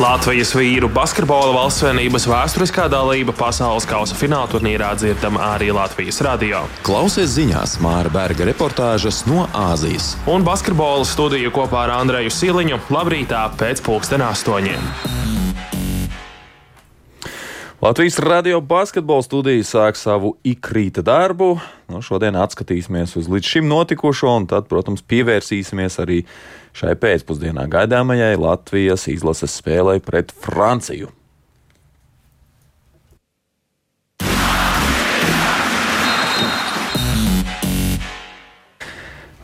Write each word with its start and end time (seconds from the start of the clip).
Latvijas 0.00 0.54
vīru 0.56 0.88
basketbola 0.88 1.50
valstsvienības 1.52 2.24
vēsturiskā 2.30 2.86
dalība 2.88 3.34
pasaules 3.36 3.84
kausa 3.84 4.16
fināla 4.16 4.48
turnīrā 4.48 4.94
dzirdama 4.96 5.42
arī 5.58 5.68
Latvijas 5.76 6.22
radio. 6.24 6.62
Klausies 6.86 7.34
ziņās 7.34 7.76
Māra 7.84 8.08
Berga 8.14 8.48
reportāžas 8.48 9.26
no 9.28 9.44
Āzijas. 9.52 10.14
Un 10.24 10.46
basketbola 10.46 11.04
studiju 11.04 11.52
kopā 11.52 11.84
ar 11.84 11.98
Andreju 11.98 12.32
Siliņu 12.32 12.80
labrītā 12.88 13.44
pēc 13.60 13.84
pulksten 13.84 14.24
astoņiem. 14.24 15.09
Latvijas 17.80 18.18
radio 18.18 18.60
basketbola 18.60 19.22
studija 19.22 19.64
sāk 19.64 19.96
savu 19.96 20.34
ikrīta 20.44 21.00
darbu. 21.00 21.54
Nu, 21.88 22.02
šodien 22.04 22.36
atskatīsimies 22.36 23.14
uz 23.16 23.30
līdz 23.32 23.48
šim 23.54 23.70
notikušo, 23.70 24.34
un 24.36 24.44
tad, 24.50 24.66
protams, 24.68 25.00
pievērsīsimies 25.08 25.96
arī 26.04 26.18
šai 26.76 26.92
pēcpusdienā 27.00 27.64
gaidāmajai 27.72 28.34
Latvijas 28.36 29.08
izlases 29.08 29.56
spēlei 29.62 29.96
pret 30.04 30.28
Franciju. 30.44 31.08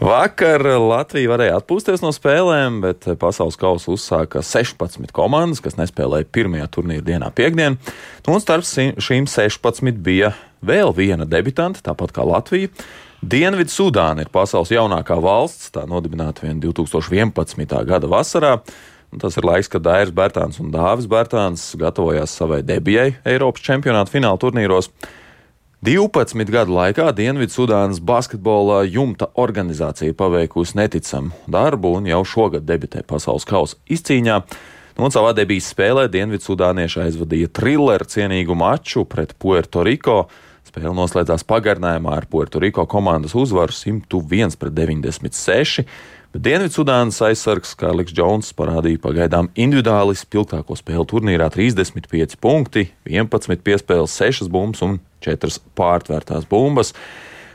Vakar 0.07 0.63
Latvija 0.63 1.33
varēja 1.33 1.57
atpūsties 1.59 2.03
no 2.05 2.13
spēlēm, 2.15 2.77
bet 2.85 3.09
pasaules 3.19 3.57
kausa 3.59 3.91
uzsāka 3.91 4.39
16 4.39 5.11
komandas, 5.15 5.59
kas 5.65 5.75
nespēlēja 5.81 6.29
pirmajā 6.31 6.69
turnīra 6.77 7.03
dienā, 7.09 7.31
piekdienā. 7.35 7.75
Un 8.31 8.43
starp 8.45 8.63
šīm 9.03 9.27
16 9.27 9.99
bija 10.07 10.31
vēl 10.63 10.95
viena 10.95 11.27
debitante, 11.27 11.83
tāpat 11.83 12.15
kā 12.15 12.23
Latvija. 12.23 12.71
Dienvidu 13.19 13.75
Sudāna 13.75 14.23
ir 14.23 14.31
pasaules 14.31 14.71
jaunākā 14.71 15.19
valsts, 15.19 15.73
tā 15.75 15.83
nodibināta 15.91 16.47
vien 16.47 16.63
2011. 16.63 17.75
gada 17.91 18.13
vasarā. 18.13 18.55
Un 19.11 19.23
tas 19.23 19.35
ir 19.35 19.49
laiks, 19.49 19.73
kad 19.73 19.83
Dairis 19.83 20.15
Bērtāns 20.15 20.63
un 20.63 20.71
Dāvis 20.71 21.11
Bērtāns 21.11 21.73
gatavojās 21.83 22.31
savai 22.31 22.63
debijai 22.63 23.17
Eiropas 23.27 23.67
čempionāta 23.67 24.15
fināla 24.15 24.39
turnīros. 24.39 24.93
12 25.87 26.51
gadu 26.51 26.75
laikā 26.75 27.13
Dienvidzudānas 27.15 28.01
basketbola 28.03 28.81
jumta 28.91 29.29
organizācija 29.39 30.17
paveikusi 30.19 30.75
neticamu 30.81 31.31
darbu 31.47 31.93
un 32.01 32.09
jau 32.11 32.25
šogad 32.27 32.65
debitē 32.67 33.05
pasaules 33.07 33.47
kausa 33.47 33.79
izcīņā. 33.87 34.41
Un 34.99 35.15
savā 35.15 35.31
debijas 35.39 35.69
spēlē 35.71 36.09
Dienvidzudānieši 36.11 37.05
aizvadīja 37.05 37.53
trilleru 37.55 38.09
cienīgu 38.11 38.57
maču 38.59 39.05
pret 39.07 39.37
Puerto 39.39 39.85
Rico. 39.87 40.25
Spēle 40.77 40.93
noslēdzās 40.93 41.41
pagarinājumā 41.49 42.19
ar 42.19 42.27
Puerto 42.29 42.61
Rico 42.61 42.83
komandas 42.85 43.33
uzvaru 43.33 43.73
101 43.73 44.59
pret 44.61 44.75
96. 44.77 45.87
Bet 46.35 46.43
Dienvidzudānas 46.45 47.17
aizsargs 47.25 47.71
Kārlis 47.81 48.13
Džons 48.13 48.53
parādīja 48.59 49.01
pagaidām 49.01 49.49
individuāli 49.57 50.13
spilgtāko 50.21 50.77
spēli 50.77 51.07
turnīrā- 51.09 51.47
35 51.55 52.37
punkti, 52.37 52.91
11 53.09 53.65
piespēles, 53.65 54.13
6 54.13 54.51
bumbas 54.53 54.83
un 54.85 55.01
4 55.25 55.57
pārtvērtās 55.75 56.45
bumbas. 56.45 56.93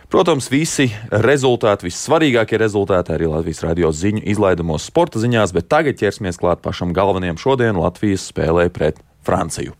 Protams, 0.10 0.50
visi 0.50 0.90
rezultāti, 1.12 1.92
vissvarīgākie 1.92 2.58
rezultāti 2.58 3.14
arī 3.14 3.30
Latvijas 3.30 3.62
radio 3.62 3.94
ziņu 3.94 4.26
izlaidamos 4.26 4.82
sporta 4.82 5.20
ziņās, 5.20 5.54
bet 5.54 5.70
tagad 5.70 5.94
ķersimies 6.02 6.42
klāt 6.42 6.64
pašam 6.64 6.92
galvenajam 6.92 7.38
šodien 7.38 7.76
Latvijas 7.78 8.34
spēlē 8.34 8.70
pret 8.74 8.98
Franciju. 9.22 9.78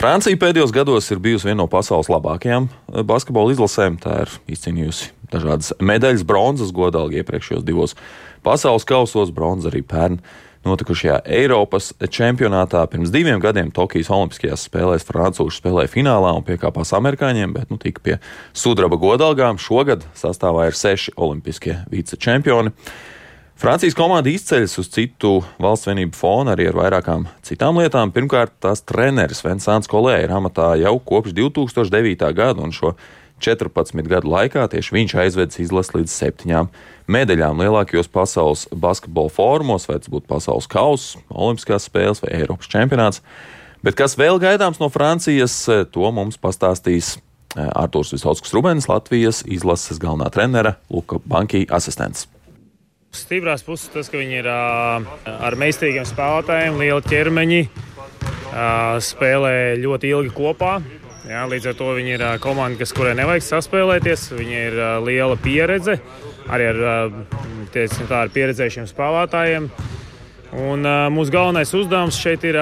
Francija 0.00 0.38
pēdējos 0.40 0.70
gados 0.72 1.10
ir 1.12 1.18
bijusi 1.20 1.44
viena 1.44 1.58
no 1.60 1.66
pasaules 1.68 2.08
labākajām 2.08 2.70
eh, 2.70 3.02
basketbola 3.04 3.52
izlasēm. 3.52 3.98
Tā 4.00 4.22
ir 4.22 4.30
izcīnījusi 4.48 5.10
dažādas 5.28 5.74
medaļas, 5.76 6.22
bronzas 6.24 6.70
godalgi 6.72 7.20
iepriekšējos 7.20 7.66
divos 7.68 7.92
pasaules 8.40 8.88
kausos, 8.88 9.28
bronzas 9.36 9.68
arī 9.68 9.82
pērn 9.84 10.16
notikušajā 10.64 11.18
Eiropas 11.36 11.90
čempionātā. 12.16 12.86
Pirms 12.88 13.12
diviem 13.12 13.44
gadiem 13.44 13.68
Tokijas 13.76 14.08
Olimpiskajās 14.16 14.64
spēlēs 14.70 15.04
Francūži 15.04 15.60
spēlēja 15.60 15.92
finālā 15.92 16.32
un 16.32 16.48
piekāpās 16.48 16.94
amerikāņiem, 16.96 17.52
bet 17.60 17.68
nu, 17.68 17.76
tika 17.80 18.00
pie 18.00 18.18
sudraba 18.56 18.96
godalgām. 18.96 19.60
Šogad 19.60 20.08
sastāvā 20.16 20.70
ir 20.70 20.80
seši 20.80 21.12
olimpiskie 21.20 21.76
vicečempioni. 21.92 22.72
Francijas 23.60 23.92
komanda 23.92 24.30
izceļas 24.32 24.78
uz 24.80 24.86
citu 24.88 25.42
valsts 25.60 25.84
vienību 25.84 26.16
fonu 26.16 26.48
arī 26.54 26.70
ar 26.70 26.78
vairākām 26.78 27.26
citām 27.44 27.76
lietām. 27.76 28.08
Pirmkārt, 28.08 28.54
tās 28.64 28.80
treneris 28.88 29.42
Vinsants 29.44 29.90
Kolē 29.90 30.14
ir 30.22 30.32
amatā 30.32 30.70
jau 30.80 30.94
kopš 31.04 31.34
2009. 31.36 32.30
gada, 32.38 32.64
un 32.64 32.72
šo 32.72 32.94
14 33.44 34.00
gadu 34.08 34.32
laikā 34.32 34.64
tieši 34.72 34.96
viņš 34.96 35.16
aizvedis 35.26 35.60
izlasi 35.66 35.98
līdz 35.98 36.14
septiņām 36.14 36.72
medaļām 37.12 37.60
lielākajos 37.60 38.08
pasaules 38.08 38.64
basketbola 38.72 39.28
fórumos, 39.36 39.84
vai 39.92 39.98
tas 40.00 40.08
būtu 40.08 40.24
pasaules 40.32 40.70
kausa, 40.70 41.20
olimpiskās 41.28 41.90
spēles 41.92 42.24
vai 42.24 42.32
Eiropas 42.40 42.72
čempionāts. 42.72 43.20
Bet 43.84 44.00
kas 44.00 44.16
vēl 44.16 44.40
gaidāms 44.40 44.80
no 44.80 44.88
Francijas, 44.88 45.66
to 45.92 46.16
mums 46.16 46.40
pastāstīs 46.40 47.18
eh, 47.18 47.68
Artūrs 47.68 48.16
Visautskas 48.16 48.56
Rubens, 48.56 48.88
Latvijas 48.88 49.44
izlases 49.44 50.00
galvenā 50.00 50.32
trenera 50.32 50.78
Luka 50.88 51.20
Banki 51.28 51.66
asistents. 51.68 52.24
Stiprās 53.10 53.64
puses 53.66 53.90
tas, 53.90 54.06
ka 54.06 54.20
viņi 54.20 54.36
ir 54.38 54.46
ar 54.46 55.54
meistarīgiem 55.58 56.04
spēlētājiem, 56.06 56.76
liela 56.78 57.02
ķermeņi, 57.02 57.62
spēlē 59.02 59.54
ļoti 59.82 60.12
ilgi 60.14 60.30
kopā. 60.36 60.76
Jā, 61.26 61.42
līdz 61.50 61.72
ar 61.72 61.74
to 61.78 61.88
viņi 61.96 62.12
ir 62.14 62.22
komanda, 62.42 62.78
kas, 62.78 62.92
kurai 62.94 63.16
nevajag 63.18 63.44
saspēlēties. 63.48 64.28
Viņai 64.38 64.60
ir 64.68 64.76
liela 65.06 65.38
pieredze 65.42 65.96
arī 66.50 66.68
ar, 66.70 66.78
teicam, 67.74 68.06
tā, 68.06 68.20
ar 68.24 68.30
pieredzējušiem 68.34 68.86
spēlētājiem. 68.90 69.66
Un, 70.70 70.86
mūsu 71.14 71.34
galvenais 71.34 71.74
uzdevums 71.74 72.18
šeit 72.18 72.46
ir 72.46 72.60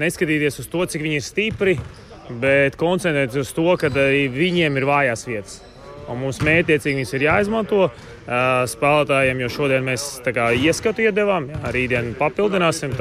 neskatīties 0.00 0.56
uz 0.64 0.70
to, 0.72 0.86
cik 0.88 1.04
viņi 1.04 1.20
ir 1.20 1.26
stipri, 1.26 1.76
bet 2.40 2.80
koncentrēties 2.80 3.44
uz 3.44 3.52
to, 3.56 3.68
ka 3.80 3.92
arī 3.92 4.24
viņiem 4.32 4.80
ir 4.80 4.88
vājās 4.88 5.28
vietas. 5.28 5.60
Un 6.08 6.24
mums 6.24 6.40
mētiecīgi 6.44 6.98
viņas 6.98 7.14
ir 7.16 7.28
jāizmanto 7.28 7.86
spēlētājiem, 8.26 9.40
jo 9.42 9.48
šodien 9.50 9.86
mēs 9.86 10.06
kā, 10.26 10.50
ieskatu 10.54 11.06
iedavām, 11.08 11.48
jā, 11.52 11.72
rītdien 11.74 12.12
papildināsim. 12.18 12.94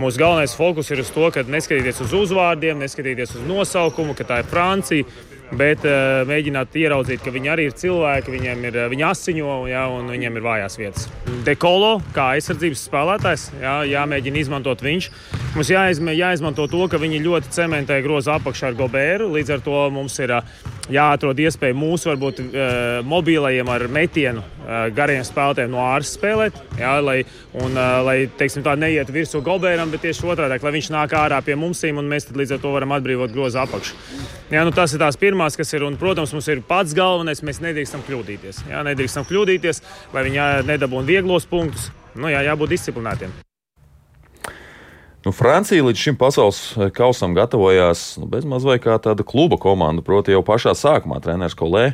Mūsu 0.00 0.22
galvenais 0.22 0.54
fokus 0.56 0.88
ir 0.90 1.02
uz 1.02 1.10
to, 1.12 1.28
ka 1.34 1.44
neskatīties 1.44 2.00
uz 2.06 2.14
uzvārdiem, 2.16 2.80
neskatīties 2.80 3.36
uz 3.36 3.44
nosaukumu, 3.48 4.16
ka 4.16 4.28
tā 4.28 4.40
ir 4.40 4.48
Francija 4.48 5.28
bet 5.56 5.84
uh, 5.84 6.22
mēģināt 6.28 6.76
ieraudzīt, 6.80 7.22
ka 7.24 7.32
viņi 7.32 7.50
arī 7.52 7.66
ir 7.68 7.76
cilvēki, 7.76 8.32
viņiem 8.32 8.64
ir 8.68 8.78
viņi 8.92 9.04
asiņo 9.08 9.56
ja, 9.70 9.84
un 9.92 10.08
viņiem 10.12 10.38
ir 10.38 10.46
vājās 10.46 10.78
vietas. 10.80 11.08
Dekolo, 11.46 11.98
kā 12.16 12.32
aizsardzības 12.36 12.86
spēlētājs, 12.88 13.48
jā, 13.60 13.76
jāmēģina 13.92 14.42
izmantot 14.42 14.84
viņš. 14.84 15.10
Mums 15.56 15.72
jāizmē, 15.72 16.16
jāizmanto 16.16 16.66
to, 16.72 16.86
ka 16.88 17.00
viņi 17.02 17.20
ļoti 17.26 17.52
cementē 17.52 18.00
groza 18.04 18.38
apakšā 18.38 18.72
ar 18.72 18.78
Gobēru. 18.78 19.28
Līdz 19.36 19.58
ar 19.58 19.64
to 19.66 19.82
mums 19.92 20.16
ir 20.24 20.32
uh, 20.38 20.62
jāatrod 20.90 21.38
iespēja 21.38 21.76
mūsu 21.78 22.10
varbūt 22.10 22.40
uh, 22.42 22.56
mobilajiem 23.06 23.68
ar 23.70 23.84
metienu 23.92 24.42
uh, 24.42 24.88
gariem 24.94 25.22
spēlētājiem 25.26 25.70
no 25.70 25.82
ārsta 25.84 26.18
spēlēt, 26.18 26.58
jā, 26.80 26.94
lai, 27.04 27.18
un, 27.54 27.76
uh, 27.76 28.00
lai 28.06 28.16
teiksim, 28.38 28.64
tā 28.66 28.74
neietu 28.78 29.14
virsū 29.14 29.42
Gobēram, 29.46 29.92
bet 29.92 30.02
tieši 30.06 30.26
otrādi, 30.26 30.58
lai 30.62 30.74
viņš 30.78 30.90
nāk 30.94 31.14
ārā 31.18 31.38
pie 31.44 31.58
mums 31.58 31.84
un 31.92 32.10
mēs 32.10 32.28
līdz 32.32 32.56
ar 32.56 32.64
to 32.64 32.72
varam 32.74 32.96
atbrīvot 32.96 33.34
groza 33.34 33.62
apakšu. 33.66 33.94
Jā, 34.52 34.64
nu, 34.66 34.74
tas 34.74 34.92
ir 34.94 35.02
tās 35.02 35.18
pirmās, 35.20 35.56
kas 35.58 35.72
ir, 35.76 35.86
un, 35.86 35.96
protams, 36.00 36.34
mums 36.34 36.50
ir 36.52 36.64
pats 36.66 36.96
galvenais, 36.96 37.44
mēs 37.46 37.62
nedrīkstam 37.64 38.04
kļūdīties. 38.08 38.66
Jā, 38.70 38.82
nedrīkstam 38.86 39.26
kļūdīties, 39.28 39.82
lai 40.14 40.26
viņi 40.28 40.50
nedabūtu 40.68 41.08
vieglos 41.08 41.48
punktus. 41.48 41.90
Nu, 42.14 42.28
jā, 42.28 42.44
jābūt 42.50 42.74
disciplinētiem. 42.76 43.32
Nu, 45.22 45.30
Francija 45.30 45.84
līdz 45.86 46.00
šim 46.02 46.16
pasaules 46.18 46.58
kausam 46.96 47.34
gatavojās 47.36 48.16
nu, 48.18 48.26
bezmaz 48.26 48.64
vai 48.66 48.80
kā 48.82 48.96
tāda 48.98 49.22
kluba 49.22 49.54
komanda. 49.60 50.02
Proti, 50.02 50.34
jau 50.34 50.42
pašā 50.42 50.74
sākumā 50.74 51.20
treneris 51.22 51.54
Kolē 51.58 51.92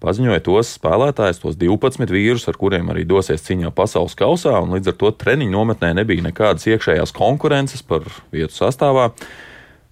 paziņoja 0.00 0.42
tos 0.44 0.74
spēlētājus, 0.76 1.40
tos 1.40 1.56
12 1.60 2.12
vīrus, 2.12 2.46
ar 2.48 2.56
kuriem 2.60 2.88
arī 2.92 3.06
dosies 3.08 3.44
cīņā 3.46 3.72
pasaules 3.76 4.16
kausā. 4.16 4.58
Līdz 4.64 4.92
ar 4.92 4.98
to 5.00 5.12
treniņu 5.22 5.52
nometnē 5.54 5.94
nebija 5.96 6.24
nekādas 6.24 6.68
iekšējās 6.68 7.14
konkurences 7.16 7.84
par 7.84 8.04
vietu 8.32 8.56
sastāvā. 8.56 9.10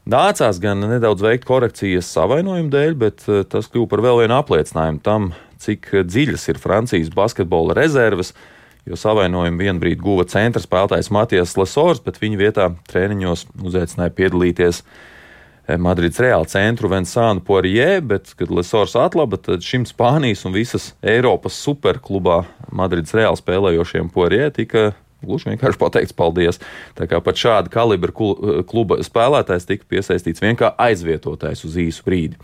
Nācās 0.08 0.60
gan 0.60 0.84
nedaudz 0.92 1.24
veikt 1.24 1.48
korekcijas 1.48 2.08
savainojumu 2.12 2.72
dēļ, 2.72 2.94
bet 3.00 3.24
eh, 3.28 3.42
tas 3.48 3.68
kļuva 3.68 3.92
par 3.92 4.04
vēl 4.04 4.22
vienu 4.24 4.38
apliecinājumu 4.42 5.04
tam, 5.04 5.32
cik 5.60 5.88
dziļas 6.08 6.48
ir 6.52 6.60
Francijas 6.60 7.12
basketbola 7.16 7.76
rezerves 7.76 8.34
jo 8.88 8.98
savainojumu 8.98 9.60
vienbrīd 9.60 10.00
guva 10.02 10.26
centra 10.28 10.62
spēlētājs 10.62 11.12
Matijas 11.14 11.56
Lasors, 11.58 12.02
bet 12.04 12.20
viņa 12.22 12.40
vietā 12.40 12.68
treniņos 12.90 13.46
uzaicināja 13.68 14.14
piedalīties 14.16 14.82
eh, 14.82 15.76
Madrids 15.80 16.20
Reāla 16.22 16.48
centru 16.48 16.90
Vensānu 16.92 17.44
Poirier, 17.44 18.00
bet, 18.04 18.32
kad 18.38 18.52
Lasors 18.54 18.96
atlaba, 18.98 19.40
tad 19.40 19.66
šim 19.66 19.84
Spānijas 19.88 20.46
un 20.48 20.56
visas 20.56 20.92
Eiropas 21.02 21.58
superklubā 21.60 22.42
Madrids 22.72 23.14
Reāla 23.16 23.38
spēlējošiem 23.38 24.10
Poirier 24.14 24.54
tika 24.56 24.90
Gluži 25.18 25.50
vienkārši 25.50 25.80
pateikts 25.80 26.14
paldies. 26.14 26.60
Tā 26.94 27.08
kā 27.10 27.18
pat 27.18 27.38
šāda 27.40 27.72
kalibra 27.74 28.14
kluba 28.14 29.00
spēlētājs 29.02 29.66
tika 29.66 29.88
piesaistīts 29.90 30.42
vienkārši 30.44 30.78
aizvietotājs 30.84 31.64
uz 31.66 31.78
īsu 31.82 32.04
brīdi. 32.06 32.38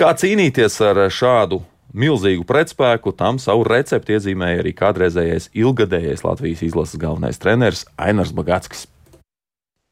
Kā 0.00 0.14
cīnīties 0.16 0.78
ar 0.84 1.02
šādu 1.12 1.60
milzīgu 1.94 2.44
pretspēku. 2.48 3.12
Tam 3.16 3.38
savu 3.42 3.64
recepti 3.68 4.16
iezīmēja 4.16 4.64
arī 4.64 4.74
kādreizējais 4.76 5.50
ilgadējais 5.54 6.24
Latvijas 6.26 6.64
izlases 6.66 7.00
galvenais 7.00 7.40
treneris 7.42 7.86
Ainars 8.00 8.34
Bagatskis. 8.36 8.86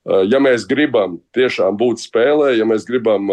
Ja 0.05 0.37
mēs 0.37 0.67
gribam 0.69 1.15
tiešām 1.33 1.79
būt 1.81 2.03
spēlē, 2.03 2.51
ja 2.59 2.67
mēs 2.69 2.85
gribam 2.85 3.25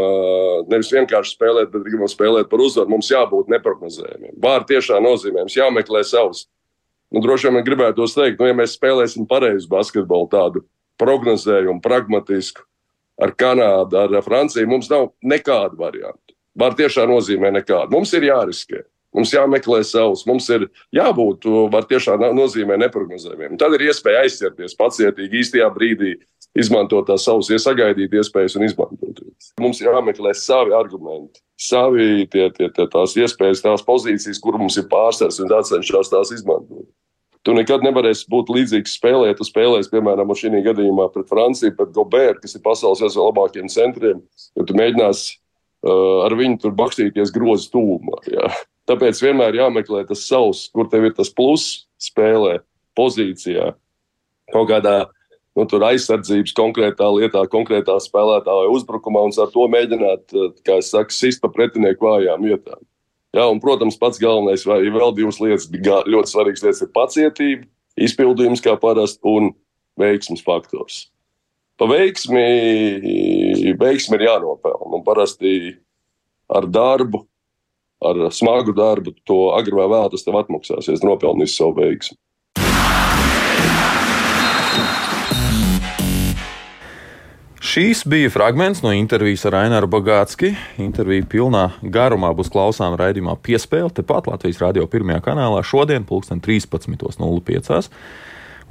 nevis 0.71 0.91
vienkārši 0.95 1.35
spēlēt, 1.35 1.67
bet 1.73 1.83
gribam 1.83 2.07
spēlēt 2.07 2.47
par 2.47 2.63
uzvaru, 2.63 2.93
mums 2.93 3.09
jābūt 3.11 3.51
neparedzējumiem. 3.51 4.37
Vārdi 4.39 4.77
tiešām 4.77 5.03
nozīmē, 5.03 5.43
mums 5.43 5.57
jāmeklē 5.57 6.05
savs. 6.07 6.45
Nu, 7.11 7.19
droši 7.19 7.51
vien 7.51 7.65
gribētu 7.67 8.07
teikt, 8.07 8.39
nu, 8.39 8.47
ja 8.47 8.55
mēs 8.55 8.77
spēlēsim 8.77 9.27
pareizu 9.27 9.67
basketbolu, 9.67 10.29
tādu 10.31 10.63
prognozējumu, 11.01 11.81
pragmatisku, 11.83 12.63
ar 13.19 13.35
Kanādu, 13.35 13.99
ar 13.99 14.23
Franciju, 14.23 14.69
mums 14.71 14.87
nav 14.87 15.09
nekāda 15.19 15.75
varianta. 15.75 16.37
Var 16.59 16.75
tiešām 16.75 17.11
nozīmē 17.13 17.51
nekādu. 17.55 17.93
Mums 17.95 18.11
ir 18.17 18.27
jāriskē. 18.27 18.83
Mums 19.11 19.33
jāmeklē 19.35 19.81
savs, 19.83 20.23
mums 20.27 20.45
ir 20.55 20.69
jābūt, 20.95 21.47
var 21.71 21.83
tiešām 21.87 22.21
nozīmē 22.35 22.77
neprognozējumiem. 22.79 23.57
Tad 23.59 23.75
ir 23.75 23.89
iespēja 23.89 24.21
aizķerties 24.23 24.77
pacietīgi 24.79 25.41
īstajā 25.41 25.67
brīdī, 25.75 26.13
izmantot 26.55 27.09
tās 27.09 27.25
savas, 27.27 27.51
iesagaidīt 27.51 28.15
iespējas 28.15 28.55
un 28.55 28.65
izmantot. 28.69 29.19
Mums 29.59 29.83
ir 29.83 29.91
jāmeklē 29.91 30.31
savi 30.37 30.71
argumenti, 30.75 31.43
savi 31.59 32.23
tie, 32.31 32.47
tie, 32.55 32.71
tie, 32.71 32.87
tās 32.87 33.17
iespējas, 33.19 33.63
tās 33.65 33.83
pozīcijas, 33.87 34.39
kur 34.39 34.59
mums 34.59 34.79
ir 34.79 34.87
pārsvars 34.91 35.41
un 35.43 35.51
jācenšas 35.51 36.11
tās 36.15 36.31
izmantot. 36.37 36.87
Tu 37.41 37.55
nekad 37.57 37.81
nevarēsi 37.81 38.27
būt 38.29 38.51
līdzīgs 38.53 38.95
spēlē, 38.99 39.31
ja 39.31 39.35
tu 39.35 39.43
spēlēsi, 39.47 39.89
piemēram, 39.91 40.31
šī 40.37 40.53
gadījumā 40.61 41.07
pret 41.11 41.27
Franciju, 41.31 41.73
pret 41.75 41.91
Goberu, 41.95 42.37
kas 42.39 42.53
ir 42.53 42.61
pasaules 42.63 43.01
viens 43.01 43.17
no 43.17 43.25
labākajiem 43.31 43.71
centriem. 43.73 44.19
Ja 44.55 44.65
tu 44.67 44.77
mēģināsi 44.77 45.40
ar 45.87 46.35
viņu 46.37 46.59
tur 46.61 46.75
bakstīties 46.77 47.33
grozu 47.33 47.71
tūmā. 47.73 48.19
Ja. 48.31 48.51
Tāpēc 48.89 49.21
vienmēr 49.23 49.55
jāmeklē 49.59 50.03
tas 50.09 50.25
savs, 50.27 50.65
kur 50.73 50.89
tev 50.91 51.07
ir 51.07 51.15
tas 51.17 51.31
pluss 51.33 51.85
spēlē, 52.01 52.59
pozīcijā, 52.97 53.71
kaut 54.51 54.69
kādā 54.71 54.95
nu, 55.55 55.65
aizsardzības 55.65 56.53
konkrētā 56.57 57.07
lietā, 57.15 57.43
konkrētā 57.51 57.97
spēlētāja 58.03 58.71
uzbrukumā 58.73 59.23
un 59.27 59.35
ar 59.39 59.51
to 59.53 59.67
mēģināt, 59.71 60.25
uh, 60.35 60.49
kā 60.65 60.79
es 60.81 60.91
saku, 60.93 61.15
sist 61.15 61.43
pa 61.43 61.51
pretinieku 61.53 62.07
vājām 62.07 62.47
vietām. 62.47 62.81
Jā, 63.31 63.45
un, 63.47 63.61
protams, 63.63 63.95
pats 63.99 64.19
galvenais, 64.19 64.65
vai 64.67 64.81
vēl 64.91 65.13
divas 65.15 65.39
lietas, 65.39 65.69
ļoti 65.71 66.33
svarīgas 66.33 66.65
lietas, 66.65 66.81
ir 66.83 66.91
pacietība, 66.95 67.67
izpildījums 67.95 68.63
kā 68.63 68.75
parasti 68.79 69.23
un 69.31 69.53
veiksmes 69.99 70.43
faktors. 70.43 71.05
Pa 71.79 71.87
veiksmi, 71.89 72.43
veiksmi 73.79 74.19
ir 74.19 74.25
jānopelna. 74.27 74.80
Un 75.01 75.05
parasti 75.05 75.79
ar 76.45 76.67
darbu, 76.69 77.23
ar 78.05 78.27
smagu 78.29 78.69
darbu, 78.77 79.15
to 79.25 79.47
agrāk 79.57 79.79
vai 79.79 79.87
vēlāk 79.89 80.11
tas 80.13 80.27
tev 80.27 80.37
atmaksāsies, 80.37 81.01
nopelnīs 81.01 81.55
savu 81.57 81.79
veiksmu. 81.79 82.19
Šīs 87.71 88.03
bija 88.05 88.29
fragments 88.29 88.83
no 88.85 88.91
intervijas 88.93 89.47
ar 89.49 89.57
Aināru 89.63 89.89
Bagātski. 89.89 90.51
Intervija 90.81 91.25
pilnā 91.33 91.63
garumā 91.81 92.29
būs 92.37 92.53
klausām 92.53 92.93
raidījumā 92.99 93.39
piespēle 93.41 93.89
tepat 93.95 94.29
Latvijas 94.29 94.61
radio 94.61 94.85
pirmajā 94.91 95.23
kanālā 95.31 95.63
šodien, 95.65 96.05
13.05. 96.05 97.81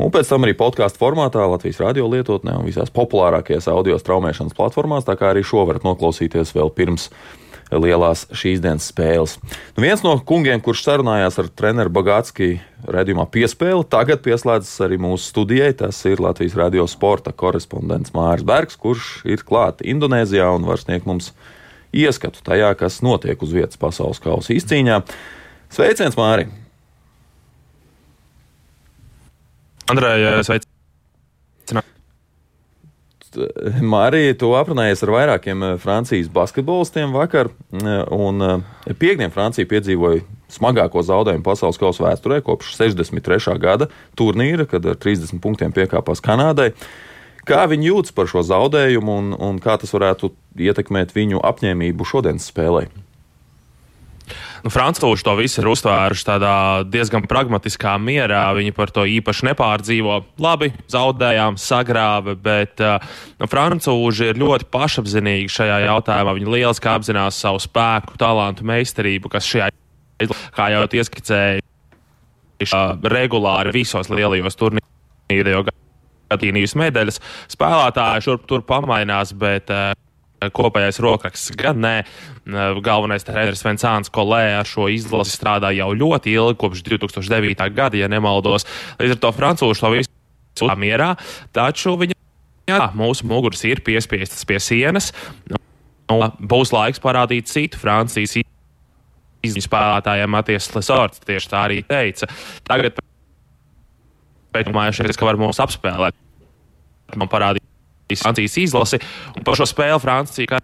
Un 0.01 0.09
pēc 0.09 0.31
tam 0.31 0.47
arī 0.47 0.55
podkāstu 0.57 0.97
formātā 0.97 1.45
Latvijas 1.45 1.81
radio 1.83 2.07
lietotnē 2.09 2.55
un 2.57 2.65
visās 2.65 2.89
populārākajās 2.95 3.67
audio 3.69 3.99
straumēšanas 4.01 4.57
platformās, 4.57 5.05
tā 5.05 5.13
kā 5.21 5.35
arī 5.35 5.43
šo 5.45 5.67
varat 5.69 5.85
noklausīties 5.85 6.55
vēl 6.57 6.71
pirms 6.73 7.11
lielās 7.71 8.25
šīs 8.35 8.63
dienas 8.65 8.89
spēles. 8.91 9.37
Nu, 9.77 9.85
viens 9.85 10.01
no 10.03 10.15
kungiem, 10.27 10.63
kurš 10.65 10.87
sarunājās 10.87 11.37
ar 11.43 11.51
treneru 11.53 11.93
Bagātski 12.01 12.49
redzējumā 12.89 13.27
piespēli, 13.31 13.85
tagad 13.93 14.25
pieslēdzas 14.25 14.73
arī 14.87 14.99
mūsu 15.05 15.29
studijai. 15.35 15.75
Tas 15.83 16.01
ir 16.09 16.23
Latvijas 16.25 16.57
radio 16.59 16.87
sporta 16.91 17.35
korespondents 17.37 18.17
Māris 18.17 18.47
Bergs, 18.47 18.81
kurš 18.81 19.21
ir 19.29 19.45
klāts 19.47 19.85
Indonēzijā 19.85 20.49
un 20.57 20.65
var 20.71 20.81
sniegt 20.81 21.07
mums 21.11 21.35
ieskatu 21.93 22.43
tajā, 22.47 22.73
kas 22.81 23.03
notiek 23.05 23.45
uz 23.45 23.53
vietas 23.55 23.79
pasaules 23.79 24.23
kausa 24.23 24.57
izcīņā. 24.57 25.03
Sveiciens, 25.71 26.19
Māri! 26.19 26.49
Andrejā, 29.91 30.37
sveic! 30.47 30.67
Marija, 33.83 34.35
tu 34.35 34.51
aprunājies 34.59 35.05
ar 35.07 35.13
vairākiem 35.15 35.63
eh, 35.63 35.75
Francijas 35.79 36.31
basketbolistiem 36.35 37.13
vakar, 37.15 37.51
eh, 37.79 37.91
un 38.11 38.43
eh, 38.43 38.95
piekdien 38.99 39.31
Francija 39.31 39.69
piedzīvoja 39.71 40.25
smagāko 40.51 41.05
zaudējumu 41.07 41.47
pasaules 41.47 41.79
kausa 41.79 42.09
vēsturē 42.09 42.41
kopš 42.43 42.75
63. 42.81 43.55
gada 43.63 43.87
turnīra, 44.19 44.67
kad 44.67 44.87
ar 44.87 44.99
30 44.99 45.39
punktiem 45.43 45.75
piekāpās 45.77 46.23
Kanādai. 46.25 46.73
Kā 47.47 47.63
viņi 47.71 47.93
jūtas 47.93 48.15
par 48.15 48.27
šo 48.31 48.43
zaudējumu 48.47 49.15
un, 49.23 49.31
un 49.39 49.63
kā 49.63 49.79
tas 49.81 49.95
varētu 49.95 50.33
ietekmēt 50.59 51.15
viņu 51.15 51.45
apņēmību 51.47 52.11
šodienas 52.11 52.51
spēlē? 52.51 52.89
Nu, 54.65 54.71
Francūži 54.73 55.25
to 55.27 55.35
visu 55.39 55.63
ir 55.63 55.69
uztvēruši 55.71 56.27
tādā 56.27 56.55
diezgan 56.89 57.27
pragmatiskā 57.31 57.97
mierā. 58.03 58.43
Viņi 58.57 58.75
par 58.77 58.93
to 58.95 59.07
īpaši 59.09 59.51
nepārdzīvo. 59.51 60.19
Labi, 60.43 60.71
zaudējām, 60.93 61.59
sagrāva, 61.61 62.35
bet 62.35 62.83
uh, 62.85 63.01
nu, 63.41 63.49
Francūži 63.51 64.31
ir 64.33 64.41
ļoti 64.41 64.69
pašapzinīgi 64.73 65.51
šajā 65.53 65.81
jautājumā. 65.87 66.37
Viņi 66.39 66.55
lieliski 66.57 66.93
apzinās 66.93 67.41
savu 67.41 67.63
spēku, 67.63 68.19
talantu, 68.21 68.67
meistarību, 68.69 69.33
kas 69.33 69.49
šajā, 69.51 69.71
kā 70.57 70.71
jau 70.75 70.85
ieskicēja, 71.01 71.65
uh, 72.69 72.95
regulāri 73.17 73.75
visos 73.81 74.13
lielajos 74.13 74.59
turnīros. 74.61 75.77
Gadījumos 76.31 76.77
medaļas 76.79 77.19
spēlētāji 77.51 78.23
šurp 78.29 78.45
tur 78.47 78.63
pamainās, 78.67 79.33
bet 79.35 79.73
uh, 79.75 79.91
kopējais 80.49 81.01
rokraksts. 81.05 81.53
Gan 81.59 81.83
nē, 81.85 81.95
galvenais 82.85 83.27
treneris 83.27 83.65
Vincāns 83.67 84.13
Kolē 84.13 84.57
ar 84.61 84.69
šo 84.69 84.89
izlasi 84.93 85.37
strādā 85.37 85.73
jau 85.77 85.91
ļoti 85.93 86.35
ilgi, 86.37 86.59
kopš 86.61 86.85
2009. 86.87 87.69
gada, 87.77 88.01
ja 88.01 88.09
nemaldos. 88.09 88.67
Līdz 89.01 89.19
ar 89.19 89.23
to 89.25 89.33
francūši 89.37 89.85
to 89.85 89.93
visu 89.95 90.71
mierā, 90.81 91.13
taču 91.57 91.95
viņi, 92.01 92.17
jā, 92.71 92.91
mūsu 92.97 93.29
muguras 93.29 93.63
ir 93.69 93.85
piespiestas 93.85 94.47
pie 94.49 94.59
sienas. 94.63 95.13
Nu, 95.51 95.61
būs 96.41 96.73
laiks 96.75 97.03
parādīt 97.03 97.51
citu 97.51 97.79
Francijas 97.81 98.39
izlasi 99.47 99.69
spēlētājiem, 99.69 100.33
Matijas 100.33 100.69
Lesorts 100.75 101.23
tieši 101.25 101.53
tā 101.53 101.65
arī 101.69 101.81
teica. 101.87 102.29
Tagad 102.69 102.99
pēc 104.53 104.69
ka 105.17 105.29
var 105.29 105.39
mūs 105.41 105.63
apspēlēt. 105.63 106.17
Man 107.17 107.31
parādīt 107.31 107.65
Francijas 108.19 108.59
izlasi. 108.59 108.99
Un 109.37 109.47
par 109.47 109.59
šo 109.59 109.69
spēli 109.71 110.03
Francija, 110.03 110.61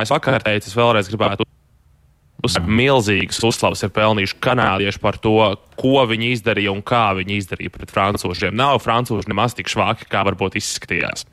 es 0.00 0.12
vakar 0.12 0.42
teicu, 0.42 0.70
es 0.70 0.78
vēlreiz 0.78 1.10
gribētu 1.12 1.46
uzsvērt, 2.42 2.66
milzīgas 2.66 3.38
uzslavas 3.46 3.84
ir 3.86 3.92
pelnījuši 3.94 4.38
kanādieši 4.42 5.02
par 5.02 5.18
to, 5.22 5.36
ko 5.78 6.02
viņi 6.10 6.32
izdarīja 6.36 6.72
un 6.74 6.82
kā 6.82 7.12
viņi 7.18 7.38
izdarīja 7.38 7.74
pret 7.74 7.94
francūžiem. 7.94 8.56
Nav 8.58 8.80
francūži 8.82 9.30
nemaz 9.30 9.54
tik 9.58 9.70
švaki, 9.70 10.08
kā 10.10 10.24
varbūt 10.26 10.58
izskatījās. 10.58 11.26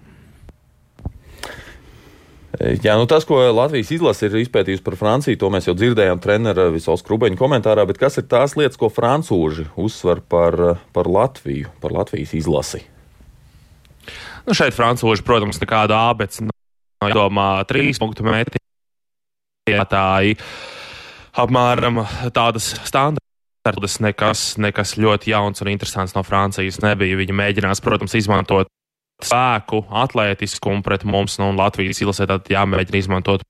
Jā, 2.59 2.95
nu 2.99 3.05
tas, 3.07 3.23
ko 3.29 3.37
Latvijas 3.53 3.91
izlase 3.93 4.27
ir 4.27 4.39
izpētījusi 4.41 4.83
par 4.83 4.97
Franciju, 4.99 5.37
to 5.39 5.51
mēs 5.53 5.69
jau 5.69 5.75
dzirdējām 5.77 6.19
treneru 6.19 6.65
Visos 6.73 7.05
Krubeņa 7.05 7.37
komentārā, 7.39 7.85
bet 7.87 8.01
kas 8.01 8.17
ir 8.19 8.25
tās 8.27 8.57
lietas, 8.59 8.75
ko 8.81 8.89
francūži 8.91 9.69
uzsver 9.79 10.19
par, 10.25 10.57
par 10.91 11.07
Latviju, 11.07 11.69
par 11.79 11.93
Latvijas 11.95 12.33
izlasi? 12.35 12.81
Nu, 14.47 14.53
šeit 14.57 14.73
francūži, 14.75 15.23
protams, 15.25 15.59
nekādu 15.61 15.93
ābeci 15.97 16.45
nedomā 16.47 17.63
trīs 17.69 17.99
punktu 18.01 18.23
mētītāji. 18.27 18.57
Apmēram 21.39 22.01
tādas 22.35 22.65
standartas 22.87 23.99
nekas, 24.03 24.57
nekas 24.59 24.97
ļoti 24.99 25.31
jauns 25.33 25.61
un 25.63 25.67
interesants 25.71 26.15
no 26.17 26.23
Francijas 26.27 26.81
nebija. 26.83 27.19
Viņi 27.19 27.33
mēģinās, 27.41 27.83
protams, 27.85 28.15
izmantot 28.19 28.67
spēku, 29.23 29.83
atlētiskumu 30.03 30.81
pret 30.83 31.03
mums, 31.07 31.39
nu, 31.39 31.45
un 31.51 31.59
Latvijas 31.59 32.01
ilusē 32.03 32.23
tad 32.29 32.47
jāmēģina 32.51 32.97
izmantot 33.03 33.41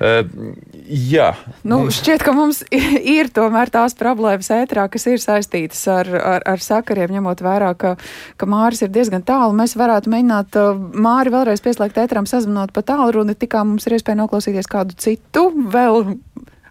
jā. 0.00 1.28
Nu, 1.66 1.80
šķiet, 1.92 2.22
ka 2.24 2.32
mums 2.36 2.62
ir 2.70 3.28
tomēr 3.36 3.72
tās 3.72 3.96
problēmas 3.98 4.48
ētrā, 4.54 4.86
kas 4.92 5.06
ir 5.10 5.20
saistītas 5.20 5.82
ar, 5.92 6.08
ar, 6.16 6.46
ar 6.54 6.64
sakariem, 6.64 7.12
ņemot 7.18 7.42
vērā, 7.44 7.74
ka, 7.78 7.96
ka 8.40 8.48
Māris 8.48 8.80
ir 8.86 8.92
diezgan 8.94 9.24
tālu. 9.26 9.52
Mēs 9.58 9.76
varētu 9.80 10.12
mēģināt 10.12 10.60
uh, 10.60 10.72
Māri 10.76 11.34
vēlreiz 11.34 11.60
pieslēgt 11.64 12.00
ētrām, 12.00 12.28
sazvanot 12.30 12.72
pa 12.76 12.84
tālruni, 12.86 13.36
tikā 13.36 13.64
mums 13.66 13.88
ir 13.88 13.98
iespēja 13.98 14.22
noklausīties 14.22 14.70
kādu 14.70 14.96
citu 15.00 15.50
vēl 15.70 16.06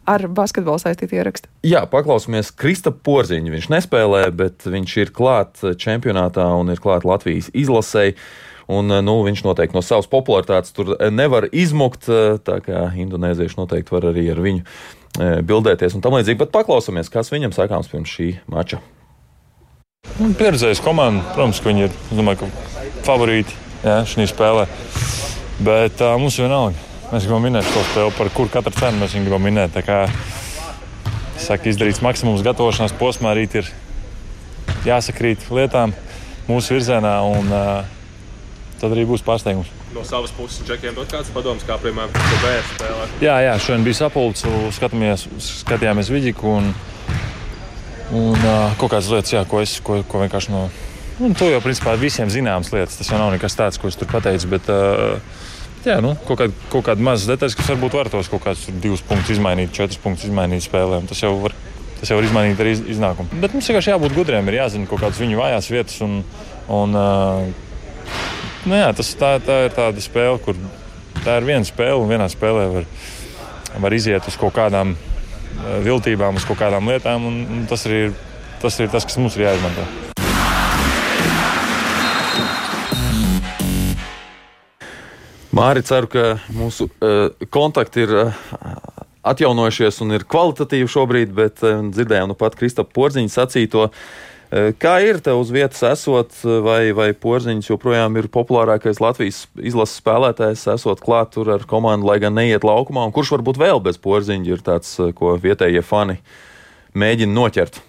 ar 0.09 0.25
basketbolu 0.33 0.81
saistītu 0.81 1.19
ierakstu. 1.19 1.49
Jā, 1.67 1.83
paklausīsimies 1.89 2.51
Krista 2.57 2.91
Porziņu. 2.91 3.53
Viņš 3.53 3.69
nespēlē, 3.75 4.23
bet 4.35 4.65
viņš 4.65 4.95
ir 5.03 5.13
klāt 5.15 5.61
čempionātā 5.81 6.47
un 6.57 6.73
ir 6.73 6.81
klāt 6.81 7.05
Latvijas 7.05 7.51
izlasēji. 7.53 8.17
Un, 8.69 8.93
nu, 9.01 9.15
viņš 9.25 9.41
noteikti 9.47 9.73
no 9.73 9.81
savas 9.81 10.05
popularitātes 10.11 10.75
tur 10.75 10.93
nevar 11.09 11.47
izmukt. 11.49 12.05
Tā 12.45 12.59
kā 12.65 12.85
indonēzieši 13.01 13.57
noteikti 13.57 13.95
var 13.95 14.11
arī 14.11 14.27
ar 14.29 14.43
viņu 14.45 14.61
bildēties 15.49 15.97
un 15.97 16.05
tam 16.05 16.19
līdzīgi. 16.19 16.37
Bet 16.43 16.53
paklausāmies, 16.53 17.09
kas 17.09 17.33
viņam 17.33 17.55
sakāms 17.55 17.89
pirms 17.89 18.13
šī 18.13 18.29
mača. 18.51 18.77
Nu, 20.19 20.29
pieredzējis 20.37 20.79
komanda, 20.83 21.25
protams, 21.33 21.59
ka 21.59 21.71
viņi 21.71 21.87
ir 21.87 21.97
domāju, 22.13 22.47
favorīti 23.07 23.57
jā, 23.83 23.97
šajā 24.07 24.29
spēlē. 24.31 24.67
Bet 25.59 25.99
uh, 25.99 26.15
mums 26.21 26.37
vienalga. 26.39 26.77
Mēs 27.09 27.25
gribam 27.25 27.43
minēt 27.43 27.67
šo 27.67 27.81
spēli, 27.89 28.13
par 28.15 28.29
kuru 28.35 28.51
katru 28.53 28.71
cenu 28.77 29.01
mēs 29.01 29.15
gribam 29.17 29.43
minēt. 29.43 29.73
Tā 29.75 29.83
kā 29.83 29.99
saka, 31.41 31.67
izdarīts 31.71 32.03
maksimums 32.05 32.45
gatavošanās 32.45 32.93
posmā, 32.99 33.33
rīt 33.35 33.57
ir 33.59 33.71
jāsakrīt 34.87 35.47
lietām 35.51 35.91
mūsu 36.47 36.77
virzienā, 36.77 37.15
un 37.27 37.51
uh, 37.51 37.98
tad 38.81 38.95
arī 38.95 39.05
būs 39.09 39.23
pārsteigums. 39.27 39.69
No 39.95 40.03
savas 40.07 40.33
puses, 40.35 40.63
Džekiem, 40.67 40.95
dot 40.97 41.11
kāds 41.11 41.31
padoms, 41.35 41.65
kā 41.67 41.79
piemēram, 41.81 42.13
BS 42.13 42.73
spēlē. 42.75 43.07
Jā, 43.23 43.39
jā, 43.45 43.55
šodien 43.63 43.87
bija 43.87 43.99
sapulcs, 44.01 44.45
skatījāmies, 44.77 45.25
skatījāmies 45.63 46.11
Viģiku 46.13 46.55
un, 46.59 46.71
un 48.15 48.37
uh, 48.39 48.77
kaut 48.79 48.93
kādas 48.95 49.11
lietas, 49.13 49.35
jā, 49.35 49.43
ko 49.49 49.63
es 49.63 49.77
ko, 49.83 50.01
ko 50.07 50.23
vienkārši 50.23 50.55
no. 50.55 50.67
Un 51.19 51.35
to 51.35 51.49
jau 51.51 51.59
principā 51.59 51.97
visiem 51.99 52.31
zināmas 52.31 52.71
lietas. 52.71 52.95
Tas 52.95 53.09
jau 53.11 53.19
nav 53.19 53.33
nekas 53.33 53.57
tāds, 53.59 53.79
ko 53.79 53.89
es 53.91 53.97
tur 53.99 54.07
pateicu. 54.07 54.47
Bet, 54.53 54.69
uh, 54.71 55.19
Jā, 55.87 56.01
nu, 56.03 56.11
kaut, 56.27 56.41
kād, 56.41 56.55
kaut 56.71 56.83
kāda 56.89 57.03
maza 57.03 57.29
detaļa, 57.29 57.55
kas 57.55 57.69
varbūt 57.71 57.93
var 57.95 58.09
tos 58.11 58.27
kaut 58.27 58.43
kādus 58.43 58.65
divus 58.83 59.03
punktus 59.05 59.37
izmainīt, 59.37 59.71
četrus 59.75 59.99
punktus 60.03 60.27
izmainīt 60.27 60.65
spēlēm. 60.65 61.07
Tas 61.07 61.21
jau 61.23 61.31
var, 61.39 61.55
tas 62.01 62.11
jau 62.11 62.17
var 62.19 62.27
izmainīt 62.27 62.59
arī 62.59 62.73
iznākumu. 62.91 63.39
Bet 63.39 63.55
mums 63.55 63.69
vienkārši 63.71 63.93
jābūt 63.93 64.17
gudriem, 64.17 64.51
ir 64.51 64.57
jāzina 64.59 64.89
kaut 64.89 64.99
kādas 65.05 65.21
viņu 65.23 65.39
vājās 65.39 65.69
vietas. 65.71 65.95
Un, 66.03 66.17
un, 66.67 66.99
uh, 66.99 67.68
nu, 68.65 68.75
jā, 68.75 68.89
tas, 68.95 69.13
tā, 69.19 69.35
tā 69.43 69.61
ir 69.67 69.75
tāda 69.75 70.03
spēle, 70.03 70.39
kur 70.43 70.57
tā 71.23 71.37
ir 71.39 71.47
viena 71.47 71.67
spēle, 71.67 72.01
un 72.01 72.11
vienā 72.11 72.27
spēlē 72.31 72.65
var, 72.73 72.89
var 73.85 73.95
iziet 73.95 74.27
uz 74.27 74.37
kaut 74.39 74.55
kādām 74.57 74.95
viltībām, 75.85 76.39
uz 76.39 76.45
kaut 76.47 76.59
kādām 76.59 76.89
lietām. 76.91 77.27
Un, 77.29 77.41
un 77.47 77.65
tas, 77.69 77.85
ir, 77.87 78.13
tas 78.63 78.79
ir 78.79 78.91
tas, 78.91 79.07
kas 79.07 79.19
mums 79.19 79.37
ir 79.39 79.47
jāizmanto. 79.47 79.87
Māri, 85.55 85.81
ceru, 85.83 86.07
ka 86.07 86.25
mūsu 86.55 86.85
uh, 86.87 87.47
kontakti 87.51 88.05
ir 88.05 88.11
uh, 88.15 88.41
atjaunojušies 89.27 89.97
un 90.05 90.13
ir 90.15 90.23
kvalitatīvi 90.29 90.87
šobrīd, 90.93 91.33
bet 91.35 91.63
uh, 91.65 91.81
dzirdējām 91.89 92.29
nu 92.31 92.37
pat 92.37 92.55
Kristapa 92.59 92.93
Porziņa 92.95 93.33
sacīto. 93.33 93.87
Uh, 93.89 94.27
kā 94.49 94.93
ir 95.05 95.19
te 95.21 95.33
uz 95.37 95.51
vietas 95.53 95.81
esot, 95.91 96.33
vai, 96.65 96.91
vai 96.97 97.09
Porziņš 97.13 97.69
joprojām 97.69 98.17
ir 98.17 98.29
populārākais 98.33 99.01
Latvijas 99.03 99.43
izlases 99.57 99.99
spēlētājs, 100.01 100.67
esot 100.73 101.03
klāt 101.05 101.35
tur 101.35 101.51
ar 101.53 101.67
komandu, 101.69 102.09
lai 102.09 102.17
gan 102.23 102.37
neiet 102.37 102.65
laukumā, 102.65 103.05
un 103.05 103.13
kurš 103.15 103.35
varbūt 103.37 103.61
vēl 103.61 103.83
bez 103.85 104.01
Porziņa 104.01 104.49
ir 104.55 104.65
tāds, 104.65 104.95
ko 105.17 105.35
vietējie 105.41 105.85
fani 105.85 106.17
mēģina 106.97 107.35
noķert? 107.35 107.83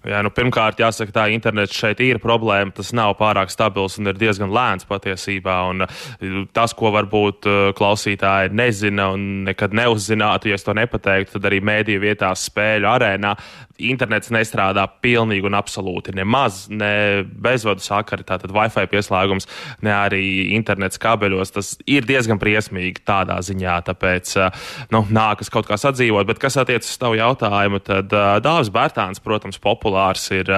Jā, 0.00 0.22
nu, 0.24 0.30
pirmkārt, 0.32 0.78
jāsaka, 0.80 1.12
tā 1.12 1.22
internets 1.28 1.76
šeit 1.76 1.98
ir 2.00 2.22
problēma. 2.22 2.72
Tas 2.72 2.94
nav 2.96 3.18
pārāk 3.18 3.50
stabils 3.52 3.98
un 4.00 4.08
ir 4.08 4.16
diezgan 4.16 4.48
lēns 4.48 4.86
patiesībā. 4.88 5.56
Un 5.68 5.84
uh, 5.84 6.38
tas, 6.56 6.72
ko 6.76 6.88
varbūt 6.94 7.48
uh, 7.48 7.58
klausītāji 7.76 8.54
nezina 8.56 9.10
un 9.12 9.26
nekad 9.50 9.76
neuzzinātu, 9.76 10.48
ja 10.48 10.56
es 10.56 10.64
to 10.64 10.72
nepateiktu, 10.76 11.36
tad 11.36 11.48
arī 11.50 11.58
mēdīju 11.68 12.00
vietās 12.06 12.46
spēļu 12.48 12.88
arēnā 12.88 13.34
internets 13.80 14.28
nestrādā 14.32 14.82
pilnīgi 15.00 15.48
un 15.48 15.56
absolūti 15.56 16.12
nemaz, 16.12 16.66
ne 16.68 17.24
bezvadu 17.24 17.80
sakari, 17.80 18.26
tātad 18.28 18.52
Wi-Fi 18.52 18.84
pieslēgums, 18.92 19.48
ne 19.84 19.94
arī 19.94 20.24
internets 20.56 21.00
kabeļos. 21.00 21.54
Tas 21.56 21.74
ir 21.88 22.08
diezgan 22.08 22.40
briesmīgi 22.40 23.04
tādā 23.08 23.36
ziņā, 23.44 23.76
tāpēc 23.92 24.32
uh, 24.40 24.64
nu, 24.96 25.04
nākas 25.12 25.52
kaut 25.52 25.68
kā 25.68 25.76
sadzīvot. 25.80 26.24
Bet 26.32 26.40
kas 26.40 26.56
attiecas 26.64 26.88
uz 26.88 27.04
tavu 27.04 27.20
jautājumu, 27.20 27.84
tad 27.84 28.08
Dāvis 28.40 28.72
Bērtāns, 28.72 29.20
protams, 29.20 29.60
populārs 29.60 29.89
populārs 29.90 30.30
ir. 30.36 30.54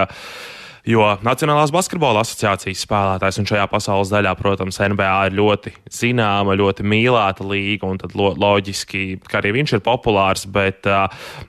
Jo 0.82 1.04
Nacionālās 1.22 1.70
basketbola 1.70 2.24
asociācijas 2.24 2.80
spēlētājs 2.82 3.36
un 3.38 3.46
šajā 3.46 3.68
pasaules 3.70 4.10
daļā, 4.10 4.32
protams, 4.34 4.80
NBA 4.82 5.12
ir 5.28 5.36
ļoti 5.38 5.70
zināma, 5.94 6.56
ļoti 6.58 6.82
mīlēta 6.82 7.46
līga, 7.46 7.86
un 7.86 8.00
tad 8.02 8.16
lo, 8.18 8.32
loģiski, 8.34 9.20
ka 9.22 9.38
arī 9.38 9.52
viņš 9.60 9.76
ir 9.76 9.84
populārs, 9.86 10.42
bet 10.50 10.82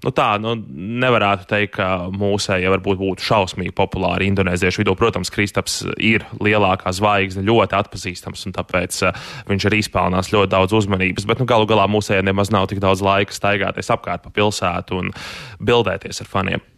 nu, 0.06 0.14
tā 0.14 0.28
nu, 0.38 0.54
nevarētu 1.02 1.50
teikt, 1.50 1.74
ka 1.80 1.90
mūsēji 2.14 2.70
varbūt 2.76 3.02
būtu 3.02 3.26
šausmīgi 3.26 3.74
populāri 3.74 4.30
indonēziešu 4.30 4.84
vidū. 4.84 4.94
Protams, 5.02 5.34
Kristaps 5.34 5.82
ir 5.98 6.30
lielākā 6.38 6.94
zvaigzne, 6.94 7.42
ļoti 7.50 7.82
atpazīstams, 7.82 8.46
un 8.46 8.54
tāpēc 8.62 9.02
viņš 9.50 9.70
arī 9.72 9.82
izpelnās 9.82 10.30
ļoti 10.30 10.54
daudz 10.54 10.78
uzmanības, 10.78 11.26
bet 11.26 11.42
nu, 11.42 11.50
galu 11.50 11.66
galā 11.74 11.90
mūsēji 11.90 12.30
nemaz 12.30 12.54
nav 12.54 12.70
tik 12.70 12.86
daudz 12.86 13.02
laika 13.02 13.34
staigāties 13.34 13.90
apkārt 13.98 14.28
pa 14.28 14.38
pilsētu 14.38 15.02
un 15.02 15.16
bildēties 15.58 16.22
ar 16.22 16.38
faniem. 16.38 16.70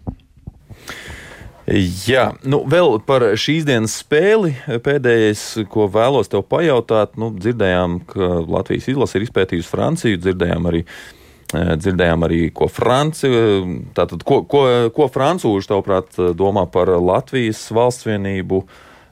Jā, 1.65 2.27
nu 2.45 2.59
vēl 2.69 2.99
par 3.07 3.23
šīs 3.41 3.63
dienas 3.65 3.95
spēli. 4.03 4.51
Pēdējais, 4.85 5.65
ko 5.73 5.87
vēlos 5.89 6.29
tev 6.29 6.43
pajautāt, 6.45 7.15
nu, 7.17 7.31
dzirdējām, 7.33 8.03
ka 8.11 8.27
Latvijas 8.45 8.85
izlase 8.91 9.17
ir 9.17 9.25
izpētījusi 9.25 9.71
Franciju, 9.71 10.19
dzirdējām 10.21 10.69
arī, 10.69 10.83
eh, 10.85 11.73
dzirdējām 11.81 12.27
arī 12.27 12.41
ko 12.53 12.69
Francija. 12.69 13.63
Tātad, 13.97 14.21
ko, 14.21 14.43
ko, 14.45 14.91
ko 14.93 15.09
francūži, 15.09 15.71
tavuprāt, 15.73 16.13
domā 16.37 16.67
par 16.69 16.93
Latvijas 17.01 17.65
valsts 17.73 18.05
vienību, 18.05 18.61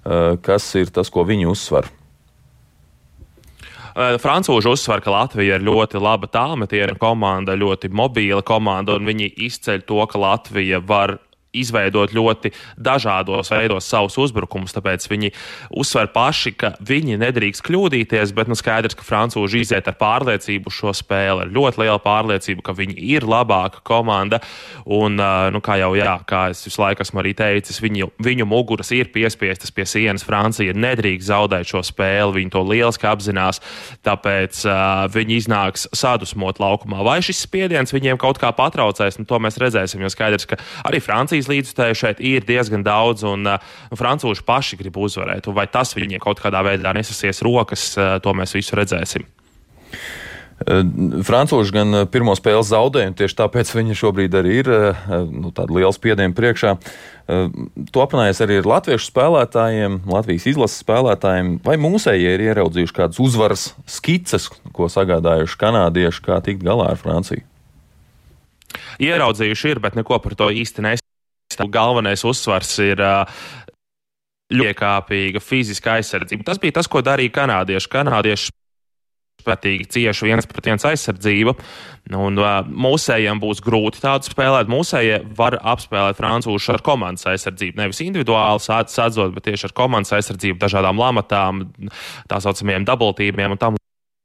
eh, 0.05 0.37
kas 0.37 0.75
ir 0.75 0.93
tas, 0.93 1.09
ko 1.09 1.25
viņi 1.25 1.49
uzsver? 1.49 1.89
Francūži 3.93 4.69
uzsver, 4.73 5.01
ka 5.01 5.11
Latvija 5.13 5.57
ir 5.57 5.65
ļoti 5.65 5.99
laba 6.01 6.25
tālmetiera 6.25 6.97
komanda, 6.97 7.53
ļoti 7.53 7.89
mobila 7.93 8.41
komanda, 8.41 8.95
un 8.97 9.05
viņi 9.05 9.35
izceļ 9.37 9.85
to, 9.85 10.05
ka 10.09 10.17
Latvija 10.17 10.79
var 10.81 11.19
izveidot 11.53 12.13
ļoti 12.13 12.51
dažādos 12.81 13.51
veidos 13.53 13.87
savus 13.89 14.17
uzbrukumus. 14.21 14.73
Tāpēc 14.75 15.05
viņi 15.11 15.31
uzsver 15.79 16.09
paši, 16.13 16.53
ka 16.57 16.73
viņi 16.83 17.19
nedrīkst 17.21 17.63
kļūdīties, 17.67 18.33
bet 18.35 18.49
nu, 18.51 18.57
skaidrs, 18.57 18.97
ka 18.97 19.05
francūži 19.05 19.63
iziet 19.63 19.87
ar 19.89 19.97
pārliecību 19.99 20.73
šo 20.73 20.93
spēli, 20.97 21.45
ar 21.45 21.53
ļoti 21.53 21.83
lielu 21.83 22.01
pārliecību, 22.03 22.65
ka 22.65 22.75
viņi 22.77 22.97
ir 23.13 23.27
labāka 23.29 23.83
komanda. 23.85 24.41
Un, 24.85 25.17
nu, 25.17 25.63
kā 25.63 25.77
jau 25.81 25.93
jā, 25.97 26.17
kā 26.29 26.47
es 26.53 26.63
visu 26.65 26.81
laiku 26.81 27.05
esmu 27.05 27.21
arī 27.23 27.35
teicis, 27.37 27.81
viņu, 27.83 28.11
viņu 28.23 28.47
muguras 28.49 28.91
ir 28.95 29.11
piespiestas 29.13 29.73
pie 29.73 29.85
sienas. 29.89 30.25
Francija 30.25 30.73
nedrīkst 30.75 31.29
zaudēt 31.29 31.69
šo 31.69 31.83
spēli, 31.85 32.39
viņi 32.39 32.53
to 32.53 32.63
lieliski 32.65 33.07
apzinās. 33.09 33.61
Tāpēc 34.05 34.63
uh, 34.67 35.05
viņi 35.13 35.39
iznāks 35.43 35.87
sadusmot 35.95 36.61
laukumā. 36.63 37.03
Vai 37.05 37.19
šis 37.25 37.43
spiediens 37.45 37.93
viņiem 37.93 38.19
kaut 38.21 38.39
kā 38.41 38.51
patraucēs, 38.55 39.19
nu, 39.19 39.27
to 39.29 39.39
mēs 39.43 39.59
redzēsim. 39.61 40.01
Jo 40.03 40.11
skaidrs, 40.11 40.47
ka 40.49 40.59
arī 40.87 41.01
Francija 41.03 41.42
Francijas 41.43 41.51
līdzstēju 41.51 41.95
šeit 41.97 42.19
ir 42.23 42.45
diezgan 42.47 42.83
daudz, 42.83 43.23
un 43.27 43.47
uh, 43.47 43.59
francūži 43.95 44.43
paši 44.45 44.77
grib 44.79 44.97
uzvarēt. 44.97 45.47
Vai 45.51 45.67
tas 45.67 45.95
viņiem 45.95 46.21
kaut 46.21 46.39
kādā 46.39 46.63
veidā 46.63 46.93
nesasies 46.93 47.43
rokas, 47.43 47.95
uh, 47.97 48.19
to 48.23 48.33
mēs 48.33 48.55
visu 48.55 48.75
redzēsim. 48.75 49.25
Uh, 50.63 50.85
Francūži 51.25 51.73
gan 51.73 51.93
uh, 51.93 52.05
pirmo 52.07 52.35
spēli 52.35 52.63
zaudēja, 52.63 53.11
un 53.11 53.17
tieši 53.19 53.35
tāpēc 53.35 53.73
viņi 53.79 53.97
šobrīd 53.99 54.37
arī 54.39 54.61
ir 54.61 54.71
uh, 54.71 55.03
nu, 55.27 55.51
tāda 55.51 55.73
liela 55.73 55.91
spiediena 55.91 56.33
priekšā. 56.33 56.77
To 57.23 58.01
apmainījās 58.03 58.41
arī 58.43 58.57
ar 58.59 58.65
latviešu 58.67 59.07
spēlētājiem, 59.07 60.01
Latvijas 60.11 60.43
izlases 60.51 60.81
spēlētājiem. 60.83 61.53
Vai 61.63 61.77
mūsējie 61.79 62.33
ir 62.35 62.43
ieraudzījuši 62.49 62.97
kādas 62.97 63.21
uzvaras 63.23 63.63
skices, 63.87 64.49
ko 64.75 64.89
sagādājuši 64.91 65.55
kanādieši, 65.61 66.25
kā 66.25 66.41
tikt 66.43 66.67
galā 66.67 66.89
ar 66.91 66.99
Franciju? 66.99 67.47
Ieraudzījuši 68.99 69.71
ir, 69.71 69.81
bet 69.87 69.95
neko 69.95 70.19
par 70.19 70.35
to 70.35 70.51
īsti 70.51 70.83
nes 70.83 71.02
galvenais 71.59 72.23
uzsvars 72.27 72.73
ir 72.83 73.03
ļoti 74.53 74.75
kāpīga 74.77 75.41
fiziska 75.43 75.97
aizsardzība. 75.99 76.45
Tas 76.47 76.61
bija 76.61 76.79
tas, 76.79 76.89
ko 76.91 77.01
darīja 77.05 77.33
kanādieši. 77.39 77.89
Kanādieši 77.93 78.53
spētīgi 79.43 79.87
cieši 79.91 80.29
viens 80.29 80.47
pret 80.49 80.69
viens 80.69 80.85
aizsardzību. 80.87 81.55
Un, 82.13 82.39
uh, 82.39 82.59
mūsējiem 82.67 83.39
būs 83.43 83.61
grūti 83.63 84.01
tādu 84.03 84.29
spēlēt. 84.29 84.71
Mūsējie 84.71 85.21
var 85.37 85.57
apspēlēt 85.73 86.19
francūšu 86.19 86.75
ar 86.75 86.83
komandas 86.85 87.27
aizsardzību. 87.31 87.79
Nevis 87.81 88.03
individuāli 88.05 88.63
sādzot, 88.63 89.33
bet 89.35 89.47
tieši 89.49 89.69
ar 89.69 89.77
komandas 89.77 90.15
aizsardzību, 90.19 90.59
dažādām 90.61 90.99
lamatām, 91.01 91.65
tā 92.31 92.39
saucamajiem 92.43 92.87
dubultībiem 92.87 93.55
un 93.55 93.61
tam 93.61 93.79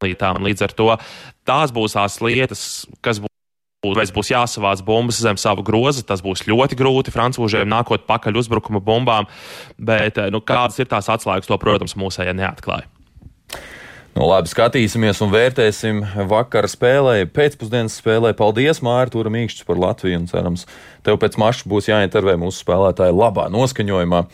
līdzām. 0.04 0.42
Līdz 0.46 0.68
ar 0.68 0.76
to 0.78 0.92
tās 1.48 1.74
būs 1.74 1.98
tās 1.98 2.20
lietas, 2.22 2.62
kas 3.02 3.22
būs 3.22 3.37
Vai 3.78 4.02
būs 4.10 4.32
jāsavāc 4.32 4.80
bumbas 4.82 5.20
zem 5.22 5.36
sava 5.38 5.62
groza, 5.62 6.02
tas 6.02 6.18
būs 6.18 6.40
ļoti 6.50 6.74
grūti 6.74 7.12
francūžiem 7.14 7.68
nākot 7.70 8.08
pakaļ 8.08 8.40
uzbrukuma 8.40 8.80
bumbām, 8.82 9.28
bet 9.78 10.18
eh, 10.18 10.32
nu, 10.34 10.40
kādas 10.42 10.80
ir 10.82 10.88
tās 10.90 11.06
atslēgas, 11.06 11.46
to, 11.46 11.54
protams, 11.62 11.94
mūsējie 11.94 12.34
neatklāja. 12.40 12.88
Nu, 14.16 14.24
labi, 14.26 14.50
skatīsimies 14.50 15.22
un 15.22 15.30
vērtēsim 15.30 16.02
vakara 16.26 16.66
spēlē, 16.66 17.20
pēcpusdienas 17.30 18.00
spēlē. 18.02 18.32
Paldies, 18.34 18.82
Mārta, 18.82 19.14
Tūra 19.14 19.30
Mīkšķis 19.30 19.68
par 19.68 19.78
Latviju 19.78 20.24
un 20.24 20.26
cerams, 20.26 20.66
tev 21.06 21.20
pēc 21.22 21.38
mača 21.38 21.70
būs 21.70 21.86
jāintervē 21.92 22.34
mūsu 22.42 22.64
spēlētāji 22.64 23.14
labā 23.14 23.46
noskaņojumā. 23.54 24.24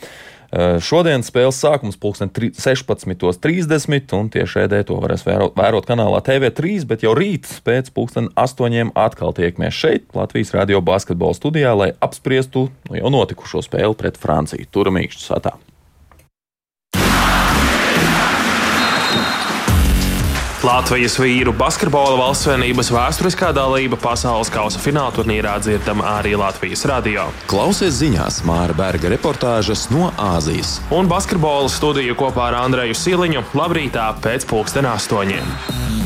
Šodien 0.54 1.24
spēles 1.26 1.58
sākums 1.58 1.96
pulksten 1.98 2.30
16.30, 2.30 4.14
un 4.14 4.30
tieši 4.30 4.60
ēdē 4.64 4.82
to 4.86 5.00
varēs 5.02 5.26
vērot, 5.26 5.56
vērot 5.58 5.88
kanālā 5.88 6.20
TV3, 6.22 6.76
bet 6.90 7.02
jau 7.02 7.16
rīt 7.18 7.50
pēc 7.66 7.90
pulksten 7.96 8.30
8. 8.38 8.94
atkal 8.94 9.34
tiekamies 9.34 9.74
šeit, 9.74 10.08
Latvijas 10.14 10.54
radio 10.54 10.78
basketbola 10.84 11.34
studijā, 11.34 11.74
lai 11.74 11.90
apspriestu 11.98 12.68
nu, 12.70 12.98
jau 13.00 13.14
notikušo 13.14 13.64
spēli 13.66 13.98
pret 13.98 14.20
Franciju. 14.20 14.70
Turamīkšķu 14.70 15.26
satā. 15.26 15.56
Latvijas 20.64 21.18
vīru 21.20 21.52
basketbola 21.52 22.14
valstsvienības 22.16 22.88
vēsturiskā 22.94 23.50
dalība 23.52 23.98
pasaules 24.00 24.48
kausa 24.52 24.80
fināla 24.80 25.12
turnīrā 25.12 25.58
dzirdama 25.60 26.06
arī 26.14 26.32
Latvijas 26.40 26.86
radio. 26.88 27.26
Klausies 27.50 27.98
ziņās 27.98 28.40
Māra 28.48 28.72
Berga 28.78 29.10
reportāžas 29.12 29.90
no 29.92 30.08
Āzijas. 30.16 30.78
Un 30.88 31.10
basketbola 31.10 31.68
studiju 31.68 32.16
kopā 32.16 32.48
ar 32.48 32.62
Andreju 32.62 32.96
Siliņu 32.96 33.44
labrītā 33.52 34.08
pēc 34.24 34.48
pulksten 34.48 34.88
astoņiem. 34.88 36.03